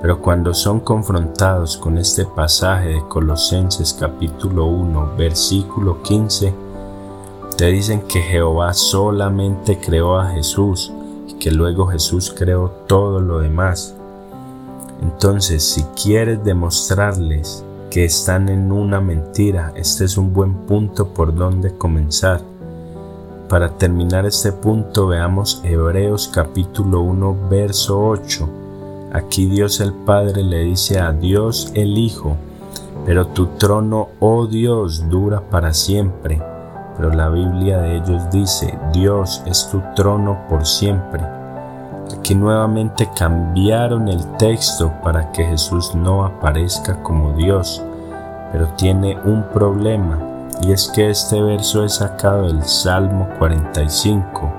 pero 0.00 0.20
cuando 0.20 0.52
son 0.52 0.80
confrontados 0.80 1.76
con 1.76 1.98
este 1.98 2.24
pasaje 2.26 2.88
de 2.88 3.08
Colosenses 3.08 3.94
capítulo 3.94 4.66
1 4.66 5.14
versículo 5.16 6.02
15, 6.02 6.54
te 7.56 7.66
dicen 7.66 8.02
que 8.02 8.20
Jehová 8.20 8.74
solamente 8.74 9.78
creó 9.78 10.18
a 10.18 10.28
Jesús 10.30 10.92
y 11.26 11.34
que 11.34 11.50
luego 11.50 11.86
Jesús 11.86 12.34
creó 12.36 12.68
todo 12.86 13.20
lo 13.20 13.38
demás. 13.38 13.94
Entonces, 15.02 15.64
si 15.64 15.82
quieres 16.00 16.44
demostrarles 16.44 17.64
que 17.90 18.04
están 18.04 18.48
en 18.50 18.72
una 18.72 19.00
mentira, 19.00 19.72
este 19.74 20.04
es 20.04 20.18
un 20.18 20.34
buen 20.34 20.54
punto 20.66 21.08
por 21.08 21.34
donde 21.34 21.76
comenzar. 21.76 22.42
Para 23.48 23.70
terminar 23.78 24.26
este 24.26 24.52
punto 24.52 25.06
veamos 25.06 25.62
Hebreos 25.64 26.28
capítulo 26.28 27.00
1 27.00 27.48
verso 27.48 28.06
8 28.06 28.65
Aquí 29.16 29.46
Dios 29.46 29.80
el 29.80 29.94
Padre 29.94 30.42
le 30.42 30.64
dice 30.64 31.00
a 31.00 31.10
Dios 31.10 31.72
el 31.72 31.96
Hijo, 31.96 32.36
pero 33.06 33.28
tu 33.28 33.46
trono, 33.46 34.08
oh 34.20 34.46
Dios, 34.46 35.08
dura 35.08 35.40
para 35.40 35.72
siempre. 35.72 36.42
Pero 36.98 37.10
la 37.14 37.30
Biblia 37.30 37.78
de 37.78 37.96
ellos 37.96 38.28
dice, 38.30 38.78
Dios 38.92 39.42
es 39.46 39.70
tu 39.70 39.80
trono 39.94 40.40
por 40.50 40.66
siempre. 40.66 41.22
Aquí 42.14 42.34
nuevamente 42.34 43.08
cambiaron 43.16 44.08
el 44.08 44.22
texto 44.36 44.92
para 45.02 45.32
que 45.32 45.46
Jesús 45.46 45.94
no 45.94 46.26
aparezca 46.26 47.02
como 47.02 47.32
Dios, 47.32 47.82
pero 48.52 48.66
tiene 48.76 49.16
un 49.24 49.44
problema, 49.44 50.18
y 50.60 50.72
es 50.72 50.88
que 50.88 51.08
este 51.08 51.40
verso 51.40 51.86
es 51.86 51.94
sacado 51.94 52.48
del 52.48 52.62
Salmo 52.64 53.26
45, 53.38 54.52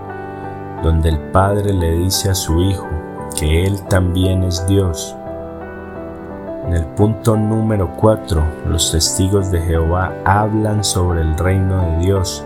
donde 0.81 1.09
el 1.09 1.19
Padre 1.31 1.73
le 1.73 1.91
dice 1.91 2.31
a 2.31 2.35
su 2.35 2.59
Hijo, 2.59 2.96
que 3.35 3.65
Él 3.65 3.81
también 3.89 4.43
es 4.43 4.65
Dios. 4.67 5.15
En 6.65 6.73
el 6.73 6.85
punto 6.85 7.37
número 7.37 7.95
4, 7.95 8.43
los 8.67 8.91
testigos 8.91 9.51
de 9.51 9.61
Jehová 9.61 10.13
hablan 10.25 10.83
sobre 10.83 11.21
el 11.21 11.37
reino 11.37 11.81
de 11.81 11.97
Dios 11.99 12.43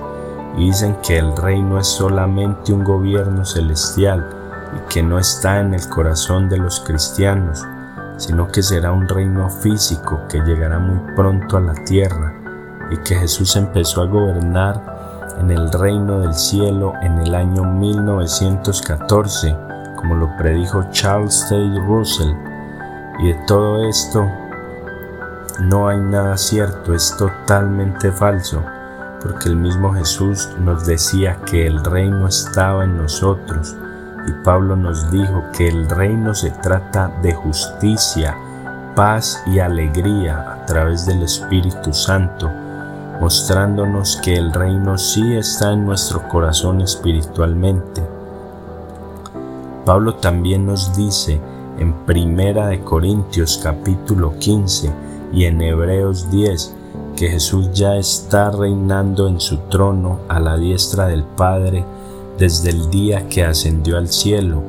y 0.58 0.66
dicen 0.66 0.96
que 1.02 1.18
el 1.18 1.36
reino 1.36 1.80
es 1.80 1.88
solamente 1.88 2.72
un 2.72 2.84
gobierno 2.84 3.46
celestial 3.46 4.30
y 4.76 4.94
que 4.94 5.02
no 5.02 5.18
está 5.18 5.60
en 5.60 5.74
el 5.74 5.88
corazón 5.90 6.50
de 6.50 6.58
los 6.58 6.82
cristianos, 6.82 7.66
sino 8.18 8.48
que 8.48 8.62
será 8.62 8.92
un 8.92 9.08
reino 9.08 9.50
físico 9.50 10.22
que 10.30 10.42
llegará 10.42 10.78
muy 10.78 11.16
pronto 11.16 11.58
a 11.58 11.62
la 11.62 11.74
tierra 11.86 12.36
y 12.92 12.98
que 12.98 13.16
Jesús 13.16 13.56
empezó 13.56 14.02
a 14.02 14.06
gobernar 14.06 15.36
en 15.40 15.50
el 15.50 15.72
reino 15.72 16.20
del 16.20 16.36
cielo 16.36 16.94
en 17.02 17.18
el 17.20 17.34
año 17.34 17.64
1914 17.64 19.71
como 20.02 20.16
lo 20.16 20.36
predijo 20.36 20.84
Charles 20.92 21.46
Taylor 21.48 21.86
Russell. 21.86 22.34
Y 23.20 23.28
de 23.28 23.34
todo 23.46 23.88
esto 23.88 24.30
no 25.60 25.88
hay 25.88 26.00
nada 26.00 26.38
cierto, 26.38 26.94
es 26.94 27.16
totalmente 27.18 28.12
falso, 28.12 28.64
porque 29.22 29.50
el 29.50 29.56
mismo 29.56 29.94
Jesús 29.94 30.50
nos 30.60 30.86
decía 30.86 31.38
que 31.46 31.68
el 31.68 31.84
reino 31.84 32.28
estaba 32.28 32.84
en 32.84 32.98
nosotros. 32.98 33.76
Y 34.28 34.32
Pablo 34.44 34.76
nos 34.76 35.12
dijo 35.12 35.44
que 35.56 35.68
el 35.68 35.90
reino 35.90 36.34
se 36.34 36.52
trata 36.52 37.12
de 37.22 37.34
justicia, 37.34 38.36
paz 38.96 39.42
y 39.46 39.60
alegría 39.60 40.54
a 40.54 40.66
través 40.66 41.06
del 41.06 41.24
Espíritu 41.24 41.94
Santo, 41.94 42.50
mostrándonos 43.20 44.20
que 44.24 44.36
el 44.36 44.52
reino 44.52 44.98
sí 44.98 45.36
está 45.36 45.74
en 45.74 45.86
nuestro 45.86 46.28
corazón 46.28 46.82
espiritualmente 46.82 48.21
Pablo 49.86 50.16
también 50.16 50.66
nos 50.66 50.96
dice 50.96 51.40
en 51.80 51.94
Primera 52.06 52.68
de 52.68 52.82
Corintios 52.82 53.60
capítulo 53.64 54.38
15 54.38 54.92
y 55.34 55.46
en 55.46 55.62
Hebreos 55.62 56.30
10 56.30 56.76
que 57.16 57.30
Jesús 57.30 57.72
ya 57.74 57.96
está 57.96 58.52
reinando 58.52 59.28
en 59.28 59.40
su 59.40 59.58
trono 59.70 60.20
a 60.28 60.40
la 60.40 60.58
diestra 60.58 61.08
del 61.08 61.24
Padre 61.24 61.84
desde 62.38 62.70
el 62.70 62.90
día 62.90 63.28
que 63.28 63.44
ascendió 63.44 63.98
al 63.98 64.08
cielo 64.10 64.62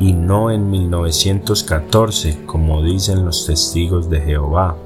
y 0.00 0.12
no 0.12 0.50
en 0.50 0.68
1914 0.70 2.44
como 2.46 2.82
dicen 2.82 3.24
los 3.24 3.46
testigos 3.46 4.10
de 4.10 4.20
Jehová. 4.20 4.76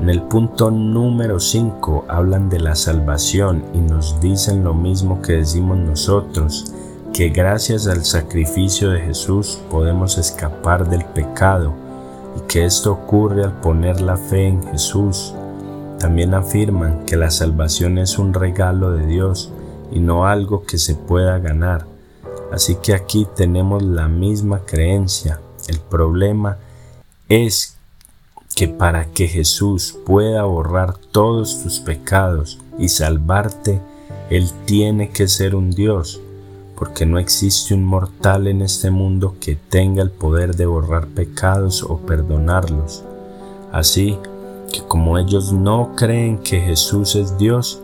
En 0.00 0.10
el 0.10 0.22
punto 0.22 0.70
número 0.70 1.40
5 1.40 2.04
hablan 2.08 2.48
de 2.48 2.60
la 2.60 2.74
salvación 2.74 3.64
y 3.74 3.78
nos 3.78 4.20
dicen 4.20 4.62
lo 4.62 4.74
mismo 4.74 5.22
que 5.22 5.32
decimos 5.34 5.78
nosotros, 5.78 6.72
que 7.12 7.30
gracias 7.30 7.86
al 7.86 8.04
sacrificio 8.04 8.90
de 8.90 9.00
Jesús 9.00 9.58
podemos 9.70 10.18
escapar 10.18 10.88
del 10.88 11.04
pecado 11.04 11.74
y 12.36 12.40
que 12.46 12.64
esto 12.64 12.92
ocurre 12.92 13.44
al 13.44 13.60
poner 13.60 14.00
la 14.00 14.16
fe 14.16 14.48
en 14.48 14.62
Jesús. 14.62 15.34
También 15.98 16.34
afirman 16.34 17.04
que 17.06 17.16
la 17.16 17.30
salvación 17.30 17.98
es 17.98 18.18
un 18.18 18.34
regalo 18.34 18.92
de 18.92 19.06
Dios 19.06 19.50
y 19.90 20.00
no 20.00 20.26
algo 20.26 20.64
que 20.64 20.78
se 20.78 20.94
pueda 20.94 21.38
ganar. 21.38 21.86
Así 22.52 22.76
que 22.76 22.94
aquí 22.94 23.26
tenemos 23.36 23.82
la 23.82 24.08
misma 24.08 24.60
creencia. 24.64 25.40
El 25.66 25.80
problema 25.80 26.58
es 27.28 27.76
que 28.54 28.68
para 28.68 29.06
que 29.06 29.28
Jesús 29.28 29.96
pueda 30.06 30.44
borrar 30.44 30.96
todos 30.96 31.62
tus 31.62 31.80
pecados 31.80 32.58
y 32.78 32.88
salvarte, 32.88 33.80
Él 34.30 34.50
tiene 34.64 35.10
que 35.10 35.28
ser 35.28 35.54
un 35.54 35.70
Dios, 35.70 36.20
porque 36.78 37.04
no 37.04 37.18
existe 37.18 37.74
un 37.74 37.84
mortal 37.84 38.46
en 38.46 38.62
este 38.62 38.92
mundo 38.92 39.34
que 39.40 39.56
tenga 39.56 40.00
el 40.00 40.10
poder 40.10 40.54
de 40.54 40.66
borrar 40.66 41.08
pecados 41.08 41.82
o 41.82 41.98
perdonarlos. 41.98 43.02
Así 43.72 44.16
que 44.72 44.82
como 44.82 45.18
ellos 45.18 45.52
no 45.52 45.96
creen 45.96 46.38
que 46.38 46.60
Jesús 46.60 47.16
es 47.16 47.36
Dios, 47.36 47.80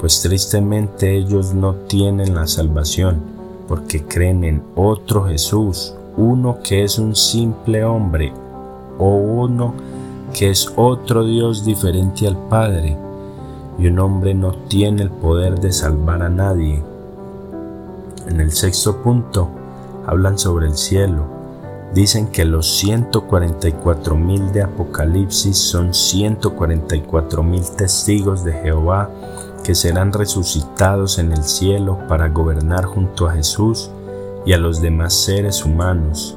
pues 0.00 0.22
tristemente 0.22 1.14
ellos 1.14 1.52
no 1.52 1.74
tienen 1.74 2.34
la 2.34 2.46
salvación 2.46 3.20
porque 3.68 4.02
creen 4.02 4.42
en 4.44 4.62
otro 4.74 5.26
Jesús, 5.26 5.94
uno 6.16 6.60
que 6.64 6.84
es 6.84 6.98
un 6.98 7.14
simple 7.14 7.84
hombre 7.84 8.32
o 8.98 9.08
uno 9.14 9.74
que 10.32 10.48
es 10.48 10.72
otro 10.76 11.24
Dios 11.24 11.66
diferente 11.66 12.26
al 12.26 12.38
Padre. 12.48 12.96
Y 13.78 13.88
un 13.88 13.98
hombre 13.98 14.34
no 14.34 14.52
tiene 14.52 15.02
el 15.02 15.10
poder 15.10 15.60
de 15.60 15.70
salvar 15.70 16.22
a 16.22 16.28
nadie. 16.28 16.82
En 18.28 18.42
el 18.42 18.52
sexto 18.52 19.02
punto 19.02 19.48
hablan 20.06 20.38
sobre 20.38 20.66
el 20.66 20.76
cielo. 20.76 21.24
Dicen 21.94 22.26
que 22.26 22.44
los 22.44 22.78
144 22.78 24.14
mil 24.16 24.52
de 24.52 24.62
Apocalipsis 24.62 25.56
son 25.56 25.94
144 25.94 27.42
mil 27.42 27.64
testigos 27.70 28.44
de 28.44 28.52
Jehová 28.52 29.08
que 29.64 29.74
serán 29.74 30.12
resucitados 30.12 31.18
en 31.18 31.32
el 31.32 31.42
cielo 31.42 32.00
para 32.06 32.28
gobernar 32.28 32.84
junto 32.84 33.26
a 33.26 33.32
Jesús 33.32 33.90
y 34.44 34.52
a 34.52 34.58
los 34.58 34.82
demás 34.82 35.14
seres 35.14 35.64
humanos. 35.64 36.36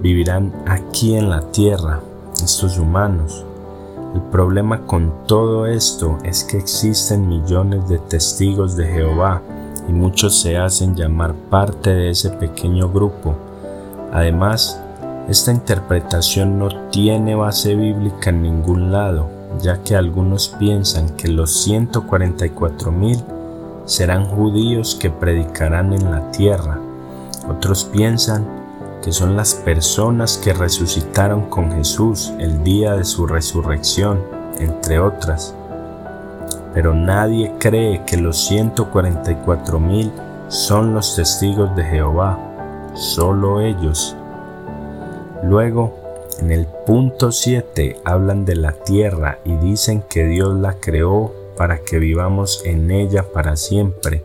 Vivirán 0.00 0.52
aquí 0.66 1.14
en 1.14 1.30
la 1.30 1.42
tierra, 1.52 2.00
estos 2.42 2.76
humanos. 2.76 3.44
El 4.16 4.22
problema 4.22 4.84
con 4.84 5.12
todo 5.28 5.66
esto 5.66 6.18
es 6.24 6.42
que 6.42 6.58
existen 6.58 7.28
millones 7.28 7.88
de 7.88 7.98
testigos 7.98 8.74
de 8.74 8.88
Jehová 8.88 9.42
y 9.88 9.92
muchos 9.92 10.40
se 10.40 10.56
hacen 10.56 10.94
llamar 10.94 11.34
parte 11.34 11.90
de 11.90 12.10
ese 12.10 12.30
pequeño 12.30 12.90
grupo. 12.90 13.34
Además, 14.12 14.80
esta 15.28 15.52
interpretación 15.52 16.58
no 16.58 16.68
tiene 16.90 17.34
base 17.34 17.74
bíblica 17.74 18.30
en 18.30 18.42
ningún 18.42 18.92
lado 18.92 19.40
ya 19.58 19.82
que 19.82 19.96
algunos 19.96 20.48
piensan 20.48 21.10
que 21.16 21.28
los 21.28 21.66
144.000 21.66 23.24
serán 23.84 24.26
judíos 24.26 24.96
que 25.00 25.10
predicarán 25.10 25.92
en 25.92 26.10
la 26.10 26.30
tierra. 26.30 26.78
Otros 27.48 27.84
piensan 27.84 28.46
que 29.02 29.12
son 29.12 29.36
las 29.36 29.54
personas 29.54 30.38
que 30.38 30.52
resucitaron 30.52 31.48
con 31.48 31.72
Jesús 31.72 32.32
el 32.38 32.62
día 32.62 32.94
de 32.94 33.04
su 33.04 33.26
resurrección, 33.26 34.20
entre 34.58 35.00
otras. 35.00 35.54
Pero 36.74 36.94
nadie 36.94 37.54
cree 37.58 38.04
que 38.04 38.16
los 38.16 38.50
144.000 38.50 40.10
son 40.48 40.94
los 40.94 41.16
testigos 41.16 41.74
de 41.76 41.84
Jehová, 41.84 42.38
solo 42.94 43.60
ellos. 43.60 44.16
Luego, 45.42 45.94
en 46.40 46.52
el 46.52 46.66
punto 46.86 47.32
7 47.32 48.00
hablan 48.04 48.44
de 48.44 48.56
la 48.56 48.72
tierra 48.72 49.38
y 49.44 49.56
dicen 49.56 50.02
que 50.08 50.24
Dios 50.24 50.54
la 50.58 50.74
creó 50.74 51.32
para 51.56 51.78
que 51.78 51.98
vivamos 51.98 52.62
en 52.64 52.90
ella 52.90 53.24
para 53.32 53.56
siempre. 53.56 54.24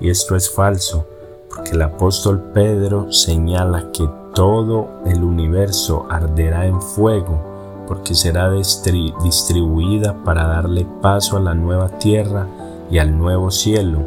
Y 0.00 0.10
esto 0.10 0.36
es 0.36 0.48
falso, 0.50 1.06
porque 1.48 1.72
el 1.72 1.82
apóstol 1.82 2.50
Pedro 2.54 3.10
señala 3.12 3.90
que 3.92 4.08
todo 4.34 5.02
el 5.04 5.24
universo 5.24 6.06
arderá 6.08 6.66
en 6.66 6.80
fuego, 6.80 7.47
porque 7.88 8.14
será 8.14 8.50
distribuida 8.52 10.14
para 10.22 10.46
darle 10.46 10.86
paso 11.00 11.38
a 11.38 11.40
la 11.40 11.54
nueva 11.54 11.88
tierra 11.88 12.46
y 12.90 12.98
al 12.98 13.16
nuevo 13.16 13.50
cielo. 13.50 14.00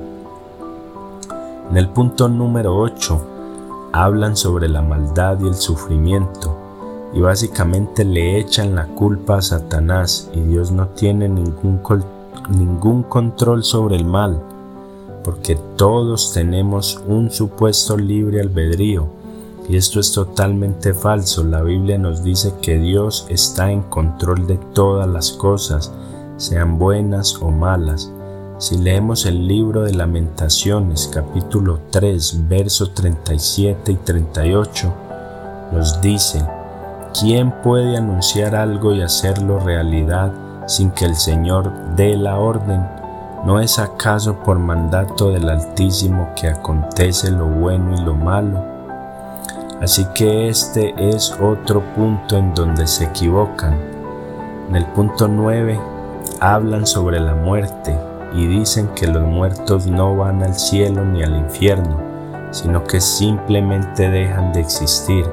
En 1.72 1.78
el 1.78 1.90
punto 1.90 2.30
número 2.30 2.78
8 2.78 3.28
hablan 3.92 4.38
sobre 4.38 4.70
la 4.70 4.84
maldad 4.84 5.40
y 5.42 5.48
el 5.48 5.56
sufrimiento 5.56 6.56
y 7.14 7.22
básicamente 7.22 8.06
le 8.06 8.40
echan 8.40 8.76
la 8.76 8.86
culpa 8.86 9.38
a 9.38 9.42
Satanás 9.42 10.30
y 10.34 10.40
Dios 10.42 10.72
no 10.72 10.88
tiene 10.90 11.28
ningún, 11.28 11.82
ningún 12.50 13.04
control 13.04 13.64
sobre 13.64 13.96
el 13.96 14.06
mal, 14.06 14.42
porque 15.24 15.58
todos 15.76 16.34
tenemos 16.34 17.02
un 17.08 17.32
supuesto 17.32 17.98
libre 17.98 18.42
albedrío. 18.42 19.21
Y 19.72 19.78
esto 19.78 20.02
es 20.02 20.12
totalmente 20.12 20.94
falso. 20.94 21.46
La 21.46 21.62
Biblia 21.62 21.98
nos 21.98 22.26
dice 22.26 22.56
que 22.62 22.78
Dios 22.78 23.26
está 23.30 23.72
en 23.72 23.84
control 23.84 24.46
de 24.46 24.58
todas 24.58 25.08
las 25.08 25.32
cosas, 25.32 25.94
sean 26.36 26.78
buenas 26.78 27.36
o 27.36 27.52
malas. 27.52 28.12
Si 28.58 28.78
leemos 28.78 29.26
el 29.26 29.48
libro 29.48 29.84
de 29.84 29.94
lamentaciones 29.94 31.10
capítulo 31.14 31.80
3 31.90 32.50
versos 32.50 32.94
37 32.94 33.94
y 33.94 33.96
38, 33.96 34.94
nos 35.72 36.02
dice, 36.02 36.46
¿Quién 37.18 37.54
puede 37.64 37.96
anunciar 37.96 38.56
algo 38.56 38.94
y 38.94 39.02
hacerlo 39.02 39.62
realidad 39.62 40.34
sin 40.68 40.92
que 40.92 41.06
el 41.06 41.16
Señor 41.16 41.72
dé 41.96 42.18
la 42.18 42.40
orden? 42.40 42.86
¿No 43.46 43.62
es 43.62 43.80
acaso 43.80 44.36
por 44.44 44.60
mandato 44.60 45.32
del 45.32 45.48
Altísimo 45.48 46.34
que 46.36 46.50
acontece 46.50 47.32
lo 47.32 47.46
bueno 47.46 47.96
y 47.98 48.02
lo 48.04 48.16
malo? 48.16 48.71
Así 49.82 50.06
que 50.14 50.48
este 50.48 50.94
es 50.96 51.36
otro 51.42 51.82
punto 51.96 52.38
en 52.38 52.54
donde 52.54 52.86
se 52.86 53.06
equivocan. 53.06 53.80
En 54.70 54.76
el 54.76 54.86
punto 54.86 55.28
9 55.28 55.80
hablan 56.40 56.86
sobre 56.86 57.20
la 57.20 57.34
muerte 57.34 57.98
y 58.32 58.46
dicen 58.46 58.90
que 58.90 59.08
los 59.08 59.24
muertos 59.24 59.88
no 59.88 60.16
van 60.16 60.44
al 60.44 60.54
cielo 60.54 61.04
ni 61.04 61.24
al 61.24 61.36
infierno, 61.36 62.00
sino 62.52 62.84
que 62.84 63.02
simplemente 63.02 64.08
dejan 64.08 64.54
de 64.54 64.62
existir 64.62 65.26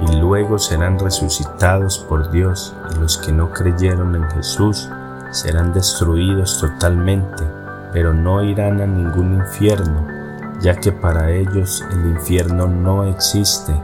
y 0.00 0.16
luego 0.16 0.58
serán 0.58 0.98
resucitados 0.98 1.98
por 1.98 2.30
Dios 2.30 2.74
y 2.94 2.98
los 2.98 3.18
que 3.18 3.30
no 3.32 3.50
creyeron 3.50 4.14
en 4.14 4.30
Jesús 4.30 4.88
serán 5.30 5.74
destruidos 5.74 6.60
totalmente, 6.60 7.44
pero 7.92 8.14
no 8.14 8.42
irán 8.42 8.80
a 8.80 8.86
ningún 8.86 9.34
infierno, 9.34 10.15
ya 10.60 10.74
que 10.74 10.92
para 10.92 11.30
ellos 11.30 11.84
el 11.92 12.10
infierno 12.10 12.66
no 12.66 13.04
existe. 13.04 13.74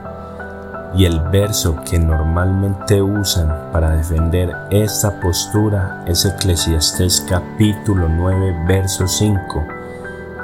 Y 0.95 1.05
el 1.05 1.19
verso 1.31 1.75
que 1.89 1.97
normalmente 1.97 3.01
usan 3.01 3.71
para 3.71 3.95
defender 3.95 4.55
esta 4.69 5.19
postura 5.19 6.03
es 6.05 6.23
Eclesiastés 6.25 7.25
capítulo 7.27 8.07
9, 8.07 8.65
verso 8.67 9.07
5, 9.07 9.65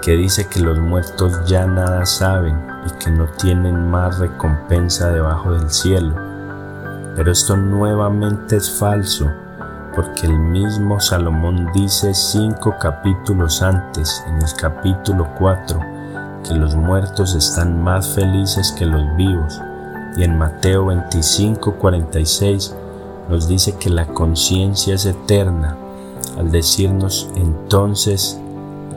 que 0.02 0.14
dice 0.14 0.48
que 0.48 0.60
los 0.60 0.80
muertos 0.80 1.46
ya 1.46 1.68
nada 1.68 2.04
saben 2.06 2.60
y 2.88 2.92
que 2.98 3.12
no 3.12 3.26
tienen 3.26 3.92
más 3.92 4.18
recompensa 4.18 5.12
debajo 5.12 5.54
del 5.54 5.70
cielo. 5.70 6.16
Pero 7.16 7.32
esto 7.32 7.56
nuevamente 7.56 8.56
es 8.56 8.72
falso, 8.72 9.32
porque 9.94 10.26
el 10.26 10.40
mismo 10.40 11.00
Salomón 11.00 11.70
dice 11.74 12.14
cinco 12.16 12.76
capítulos 12.80 13.62
antes, 13.62 14.24
en 14.28 14.38
el 14.38 14.54
capítulo 14.56 15.28
4, 15.38 15.99
que 16.48 16.54
los 16.56 16.76
muertos 16.76 17.36
están 17.36 17.82
más 17.84 18.10
felices 18.10 18.72
que 18.72 18.86
los 18.86 19.16
vivos, 19.16 19.62
y 20.18 20.24
en 20.24 20.38
Mateo 20.38 20.88
25, 20.88 21.76
46 21.76 22.76
nos 23.30 23.48
dice 23.48 23.76
que 23.78 23.90
la 23.90 24.08
conciencia 24.08 24.96
es 24.96 25.06
eterna, 25.06 25.78
al 26.38 26.52
decirnos 26.52 27.30
entonces 27.36 28.40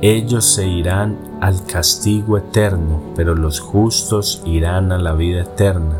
ellos 0.02 0.44
se 0.46 0.66
irán 0.66 1.16
al 1.40 1.64
castigo 1.64 2.36
eterno, 2.36 3.00
pero 3.14 3.36
los 3.36 3.60
justos 3.60 4.42
irán 4.44 4.90
a 4.90 4.98
la 4.98 5.12
vida 5.12 5.42
eterna. 5.42 5.94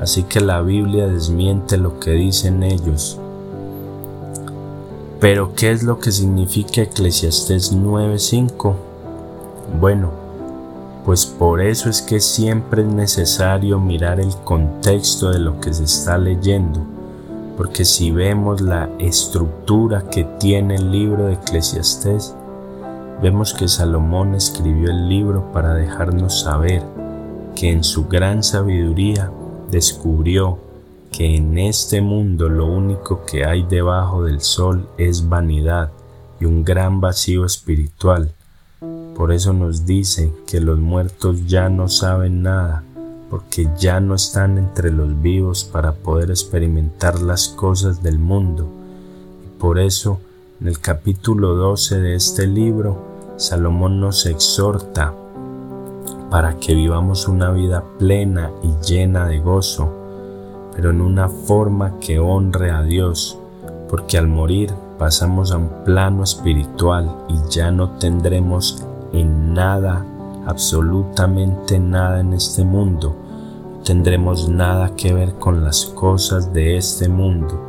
Así 0.00 0.22
que 0.22 0.40
la 0.40 0.60
Biblia 0.60 1.08
desmiente 1.08 1.76
lo 1.76 1.98
que 1.98 2.12
dicen 2.12 2.62
ellos. 2.62 3.18
Pero 5.18 5.54
¿qué 5.56 5.72
es 5.72 5.82
lo 5.82 5.98
que 5.98 6.12
significa 6.12 6.82
Eclesiastés 6.82 7.74
9:5? 7.74 8.76
Bueno, 9.80 10.10
pues 11.06 11.24
por 11.24 11.60
eso 11.60 11.88
es 11.88 12.02
que 12.02 12.18
siempre 12.18 12.82
es 12.82 12.88
necesario 12.88 13.78
mirar 13.78 14.18
el 14.18 14.34
contexto 14.42 15.30
de 15.30 15.38
lo 15.38 15.60
que 15.60 15.72
se 15.72 15.84
está 15.84 16.18
leyendo, 16.18 16.80
porque 17.56 17.84
si 17.84 18.10
vemos 18.10 18.60
la 18.60 18.90
estructura 18.98 20.10
que 20.10 20.24
tiene 20.24 20.74
el 20.74 20.90
libro 20.90 21.26
de 21.26 21.34
Eclesiastés, 21.34 22.34
vemos 23.22 23.54
que 23.54 23.68
Salomón 23.68 24.34
escribió 24.34 24.90
el 24.90 25.08
libro 25.08 25.52
para 25.52 25.74
dejarnos 25.74 26.40
saber 26.40 26.82
que 27.54 27.70
en 27.70 27.84
su 27.84 28.08
gran 28.08 28.42
sabiduría 28.42 29.30
descubrió 29.70 30.58
que 31.12 31.36
en 31.36 31.56
este 31.56 32.00
mundo 32.00 32.48
lo 32.48 32.66
único 32.66 33.24
que 33.24 33.44
hay 33.44 33.62
debajo 33.62 34.24
del 34.24 34.40
sol 34.40 34.88
es 34.98 35.28
vanidad 35.28 35.92
y 36.40 36.46
un 36.46 36.64
gran 36.64 37.00
vacío 37.00 37.44
espiritual 37.44 38.32
por 39.16 39.32
eso 39.32 39.54
nos 39.54 39.86
dice 39.86 40.30
que 40.46 40.60
los 40.60 40.78
muertos 40.78 41.46
ya 41.46 41.70
no 41.70 41.88
saben 41.88 42.42
nada, 42.42 42.84
porque 43.30 43.66
ya 43.78 43.98
no 43.98 44.14
están 44.14 44.58
entre 44.58 44.92
los 44.92 45.22
vivos 45.22 45.64
para 45.64 45.92
poder 45.92 46.28
experimentar 46.28 47.22
las 47.22 47.48
cosas 47.48 48.02
del 48.02 48.18
mundo. 48.18 48.68
Y 49.42 49.58
por 49.58 49.78
eso, 49.78 50.20
en 50.60 50.68
el 50.68 50.80
capítulo 50.80 51.54
12 51.54 51.98
de 51.98 52.14
este 52.14 52.46
libro, 52.46 52.98
Salomón 53.36 54.00
nos 54.00 54.26
exhorta 54.26 55.14
para 56.30 56.58
que 56.58 56.74
vivamos 56.74 57.26
una 57.26 57.50
vida 57.52 57.82
plena 57.98 58.50
y 58.62 58.86
llena 58.86 59.26
de 59.26 59.38
gozo, 59.38 59.90
pero 60.74 60.90
en 60.90 61.00
una 61.00 61.30
forma 61.30 61.98
que 62.00 62.18
honre 62.18 62.70
a 62.70 62.82
Dios, 62.82 63.38
porque 63.88 64.18
al 64.18 64.28
morir 64.28 64.74
pasamos 64.98 65.52
a 65.52 65.56
un 65.56 65.70
plano 65.86 66.22
espiritual 66.22 67.24
y 67.30 67.50
ya 67.50 67.70
no 67.70 67.92
tendremos 67.98 68.84
en 69.12 69.54
nada, 69.54 70.04
absolutamente 70.46 71.78
nada 71.78 72.20
en 72.20 72.32
este 72.32 72.64
mundo. 72.64 73.14
Tendremos 73.84 74.48
nada 74.48 74.94
que 74.96 75.12
ver 75.12 75.34
con 75.34 75.64
las 75.64 75.86
cosas 75.86 76.52
de 76.52 76.76
este 76.76 77.08
mundo. 77.08 77.60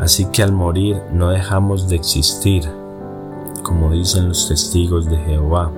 Así 0.00 0.26
que 0.26 0.42
al 0.42 0.52
morir 0.52 1.00
no 1.12 1.28
dejamos 1.28 1.88
de 1.88 1.96
existir, 1.96 2.64
como 3.62 3.90
dicen 3.90 4.28
los 4.28 4.48
testigos 4.48 5.06
de 5.06 5.16
Jehová. 5.18 5.70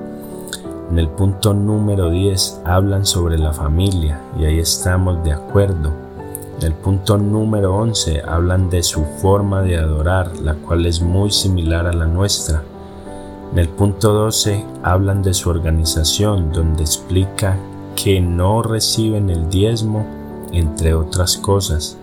En 0.90 0.98
el 0.98 1.08
punto 1.08 1.54
número 1.54 2.10
10 2.10 2.60
hablan 2.64 3.06
sobre 3.06 3.38
la 3.38 3.52
familia 3.52 4.20
y 4.38 4.44
ahí 4.44 4.58
estamos 4.58 5.24
de 5.24 5.32
acuerdo. 5.32 5.90
En 6.60 6.66
el 6.66 6.74
punto 6.74 7.18
número 7.18 7.74
11 7.74 8.22
hablan 8.28 8.70
de 8.70 8.82
su 8.82 9.04
forma 9.20 9.62
de 9.62 9.78
adorar, 9.78 10.36
la 10.40 10.54
cual 10.54 10.86
es 10.86 11.02
muy 11.02 11.30
similar 11.30 11.86
a 11.86 11.92
la 11.92 12.06
nuestra. 12.06 12.62
En 13.52 13.58
el 13.58 13.68
punto 13.68 14.14
12 14.14 14.64
hablan 14.82 15.22
de 15.22 15.34
su 15.34 15.50
organización, 15.50 16.52
donde 16.52 16.84
explica 16.84 17.58
que 17.94 18.18
no 18.18 18.62
reciben 18.62 19.28
el 19.28 19.50
diezmo, 19.50 20.06
entre 20.52 20.94
otras 20.94 21.36
cosas. 21.36 21.98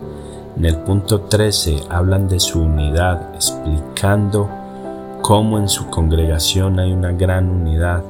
En 0.57 0.65
el 0.65 0.77
punto 0.77 1.21
13 1.21 1.85
hablan 1.89 2.27
de 2.27 2.39
su 2.39 2.61
unidad, 2.61 3.33
explicando 3.33 4.47
cómo 5.23 5.57
en 5.57 5.67
su 5.69 5.89
congregación 5.89 6.77
hay 6.77 6.93
una 6.93 7.13
gran 7.13 7.49
unidad. 7.49 8.03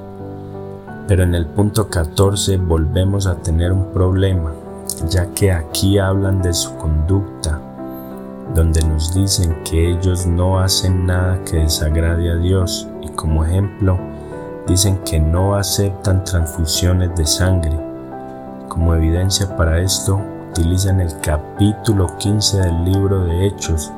Pero 1.07 1.23
en 1.23 1.33
el 1.33 1.45
punto 1.45 1.87
14 1.87 2.57
volvemos 2.57 3.25
a 3.25 3.35
tener 3.35 3.71
un 3.71 3.93
problema, 3.93 4.51
ya 5.07 5.27
que 5.27 5.53
aquí 5.53 5.97
hablan 5.97 6.41
de 6.41 6.53
su 6.53 6.75
conducta, 6.75 7.61
donde 8.53 8.81
nos 8.81 9.13
dicen 9.13 9.63
que 9.63 9.91
ellos 9.91 10.25
no 10.25 10.59
hacen 10.59 11.05
nada 11.05 11.41
que 11.45 11.55
desagrade 11.55 12.31
a 12.31 12.35
Dios 12.35 12.85
como 13.15 13.45
ejemplo 13.45 13.99
dicen 14.67 14.99
que 15.03 15.19
no 15.19 15.55
aceptan 15.55 16.23
transfusiones 16.23 17.15
de 17.15 17.25
sangre. 17.25 17.77
Como 18.67 18.93
evidencia 18.93 19.55
para 19.57 19.79
esto 19.81 20.21
utilizan 20.51 21.01
el 21.01 21.19
capítulo 21.21 22.17
15 22.17 22.57
del 22.57 22.85
libro 22.85 23.25
de 23.25 23.47
Hechos, 23.47 23.91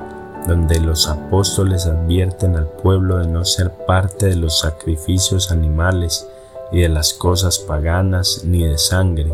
donde 0.48 0.80
los 0.80 1.08
apóstoles 1.08 1.86
advierten 1.86 2.56
al 2.56 2.68
pueblo 2.68 3.18
de 3.18 3.28
no 3.28 3.46
ser 3.46 3.72
parte 3.86 4.28
de 4.28 4.36
los 4.36 4.60
sacrificios 4.60 5.52
animales 5.52 6.28
y 6.72 6.82
de 6.82 6.90
las 6.90 7.14
cosas 7.14 7.60
paganas 7.60 8.44
ni 8.46 8.64
de 8.66 8.78
sangre. 8.78 9.34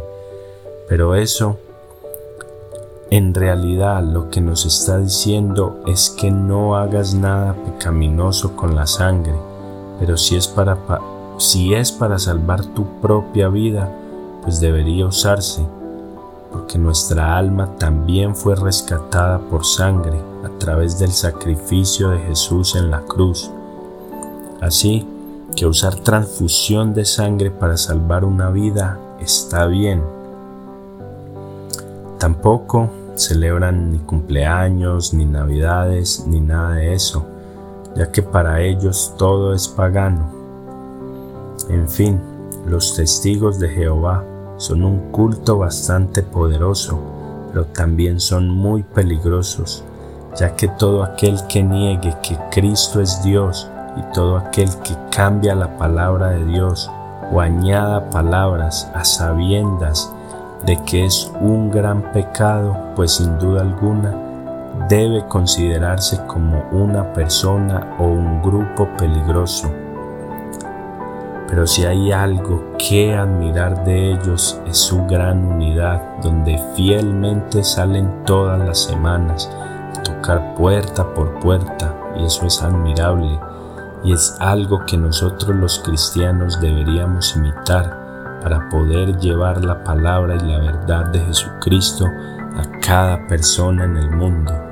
Pero 0.88 1.16
eso 1.16 1.58
en 3.10 3.34
realidad 3.34 4.04
lo 4.04 4.30
que 4.30 4.42
nos 4.42 4.66
está 4.66 4.98
diciendo 4.98 5.82
es 5.88 6.10
que 6.10 6.30
no 6.30 6.76
hagas 6.76 7.14
nada 7.14 7.54
pecaminoso 7.54 8.56
con 8.58 8.76
la 8.76 8.86
sangre, 8.86 9.36
pero 10.00 10.18
si 10.18 10.36
es 10.36 10.48
para, 10.48 10.78
si 11.38 11.74
es 11.74 11.92
para 11.92 12.20
salvar 12.20 12.66
tu 12.66 12.86
propia 13.02 13.50
vida, 13.50 13.92
pues 14.44 14.60
debería 14.60 15.06
usarse, 15.06 15.66
porque 16.52 16.78
nuestra 16.78 17.38
alma 17.38 17.76
también 17.78 18.36
fue 18.36 18.56
rescatada 18.56 19.40
por 19.40 19.66
sangre 19.66 20.20
a 20.46 20.60
través 20.60 21.00
del 21.00 21.12
sacrificio 21.12 22.10
de 22.10 22.20
Jesús 22.20 22.76
en 22.76 22.92
la 22.92 23.02
cruz. 23.02 23.52
Así 24.62 25.08
que 25.56 25.66
usar 25.66 25.96
transfusión 25.96 26.94
de 26.94 27.06
sangre 27.06 27.52
para 27.52 27.78
salvar 27.78 28.26
una 28.26 28.50
vida 28.50 29.00
está 29.20 29.66
bien, 29.68 30.02
Tampoco 32.18 32.90
celebran 33.16 33.92
ni 33.92 34.00
cumpleaños, 34.00 35.14
ni 35.14 35.26
navidades, 35.26 36.26
ni 36.26 36.40
nada 36.40 36.72
de 36.74 36.94
eso, 36.96 37.28
ya 37.98 38.12
que 38.12 38.22
para 38.22 38.62
ellos 38.62 39.16
todo 39.18 39.54
es 39.54 39.68
pagano. 39.68 40.30
En 41.70 41.90
fin, 41.90 42.22
los 42.68 42.96
testigos 42.96 43.60
de 43.60 43.70
Jehová 43.70 44.24
son 44.58 44.84
un 44.84 45.12
culto 45.12 45.58
bastante 45.58 46.22
poderoso, 46.22 47.00
pero 47.50 47.66
también 47.66 48.20
son 48.20 48.50
muy 48.50 48.84
peligrosos, 48.84 49.84
ya 50.38 50.56
que 50.56 50.68
todo 50.68 51.04
aquel 51.04 51.40
que 51.48 51.64
niegue 51.64 52.16
que 52.22 52.38
Cristo 52.52 53.02
es 53.02 53.24
Dios 53.24 53.68
y 53.98 54.14
todo 54.14 54.38
aquel 54.38 54.70
que 54.84 54.94
cambia 55.12 55.56
la 55.56 55.78
palabra 55.78 56.30
de 56.30 56.46
Dios 56.46 56.90
o 57.34 57.42
añada 57.42 58.12
palabras 58.12 58.90
a 58.94 59.04
sabiendas 59.04 60.12
de 60.66 60.78
que 60.86 61.06
es 61.06 61.32
un 61.42 61.72
gran 61.72 62.12
pecado, 62.12 62.78
pues 62.96 63.14
sin 63.14 63.40
duda 63.40 63.62
alguna 63.62 64.27
debe 64.88 65.26
considerarse 65.28 66.20
como 66.28 66.64
una 66.72 67.12
persona 67.14 67.96
o 68.00 68.06
un 68.06 68.42
grupo 68.42 68.88
peligroso. 68.98 69.72
Pero 71.48 71.66
si 71.66 71.86
hay 71.86 72.12
algo 72.12 72.74
que 72.78 73.16
admirar 73.16 73.84
de 73.86 74.12
ellos 74.12 74.60
es 74.68 74.78
su 74.78 75.06
gran 75.06 75.46
unidad, 75.46 76.02
donde 76.22 76.62
fielmente 76.76 77.64
salen 77.64 78.26
todas 78.26 78.60
las 78.60 78.80
semanas 78.80 79.50
a 79.98 80.04
tocar 80.04 80.56
puerta 80.56 81.06
por 81.14 81.40
puerta, 81.40 81.96
y 82.18 82.26
eso 82.26 82.46
es 82.46 82.62
admirable, 82.62 83.40
y 84.04 84.12
es 84.12 84.36
algo 84.40 84.86
que 84.86 84.98
nosotros 84.98 85.56
los 85.56 85.80
cristianos 85.80 86.60
deberíamos 86.60 87.36
imitar 87.36 88.40
para 88.42 88.68
poder 88.70 89.18
llevar 89.18 89.64
la 89.64 89.84
palabra 89.84 90.36
y 90.36 90.40
la 90.40 90.60
verdad 90.60 91.06
de 91.08 91.20
Jesucristo 91.20 92.06
a 92.06 92.80
cada 92.82 93.26
persona 93.28 93.86
en 93.86 93.98
el 93.98 94.12
mundo. 94.12 94.67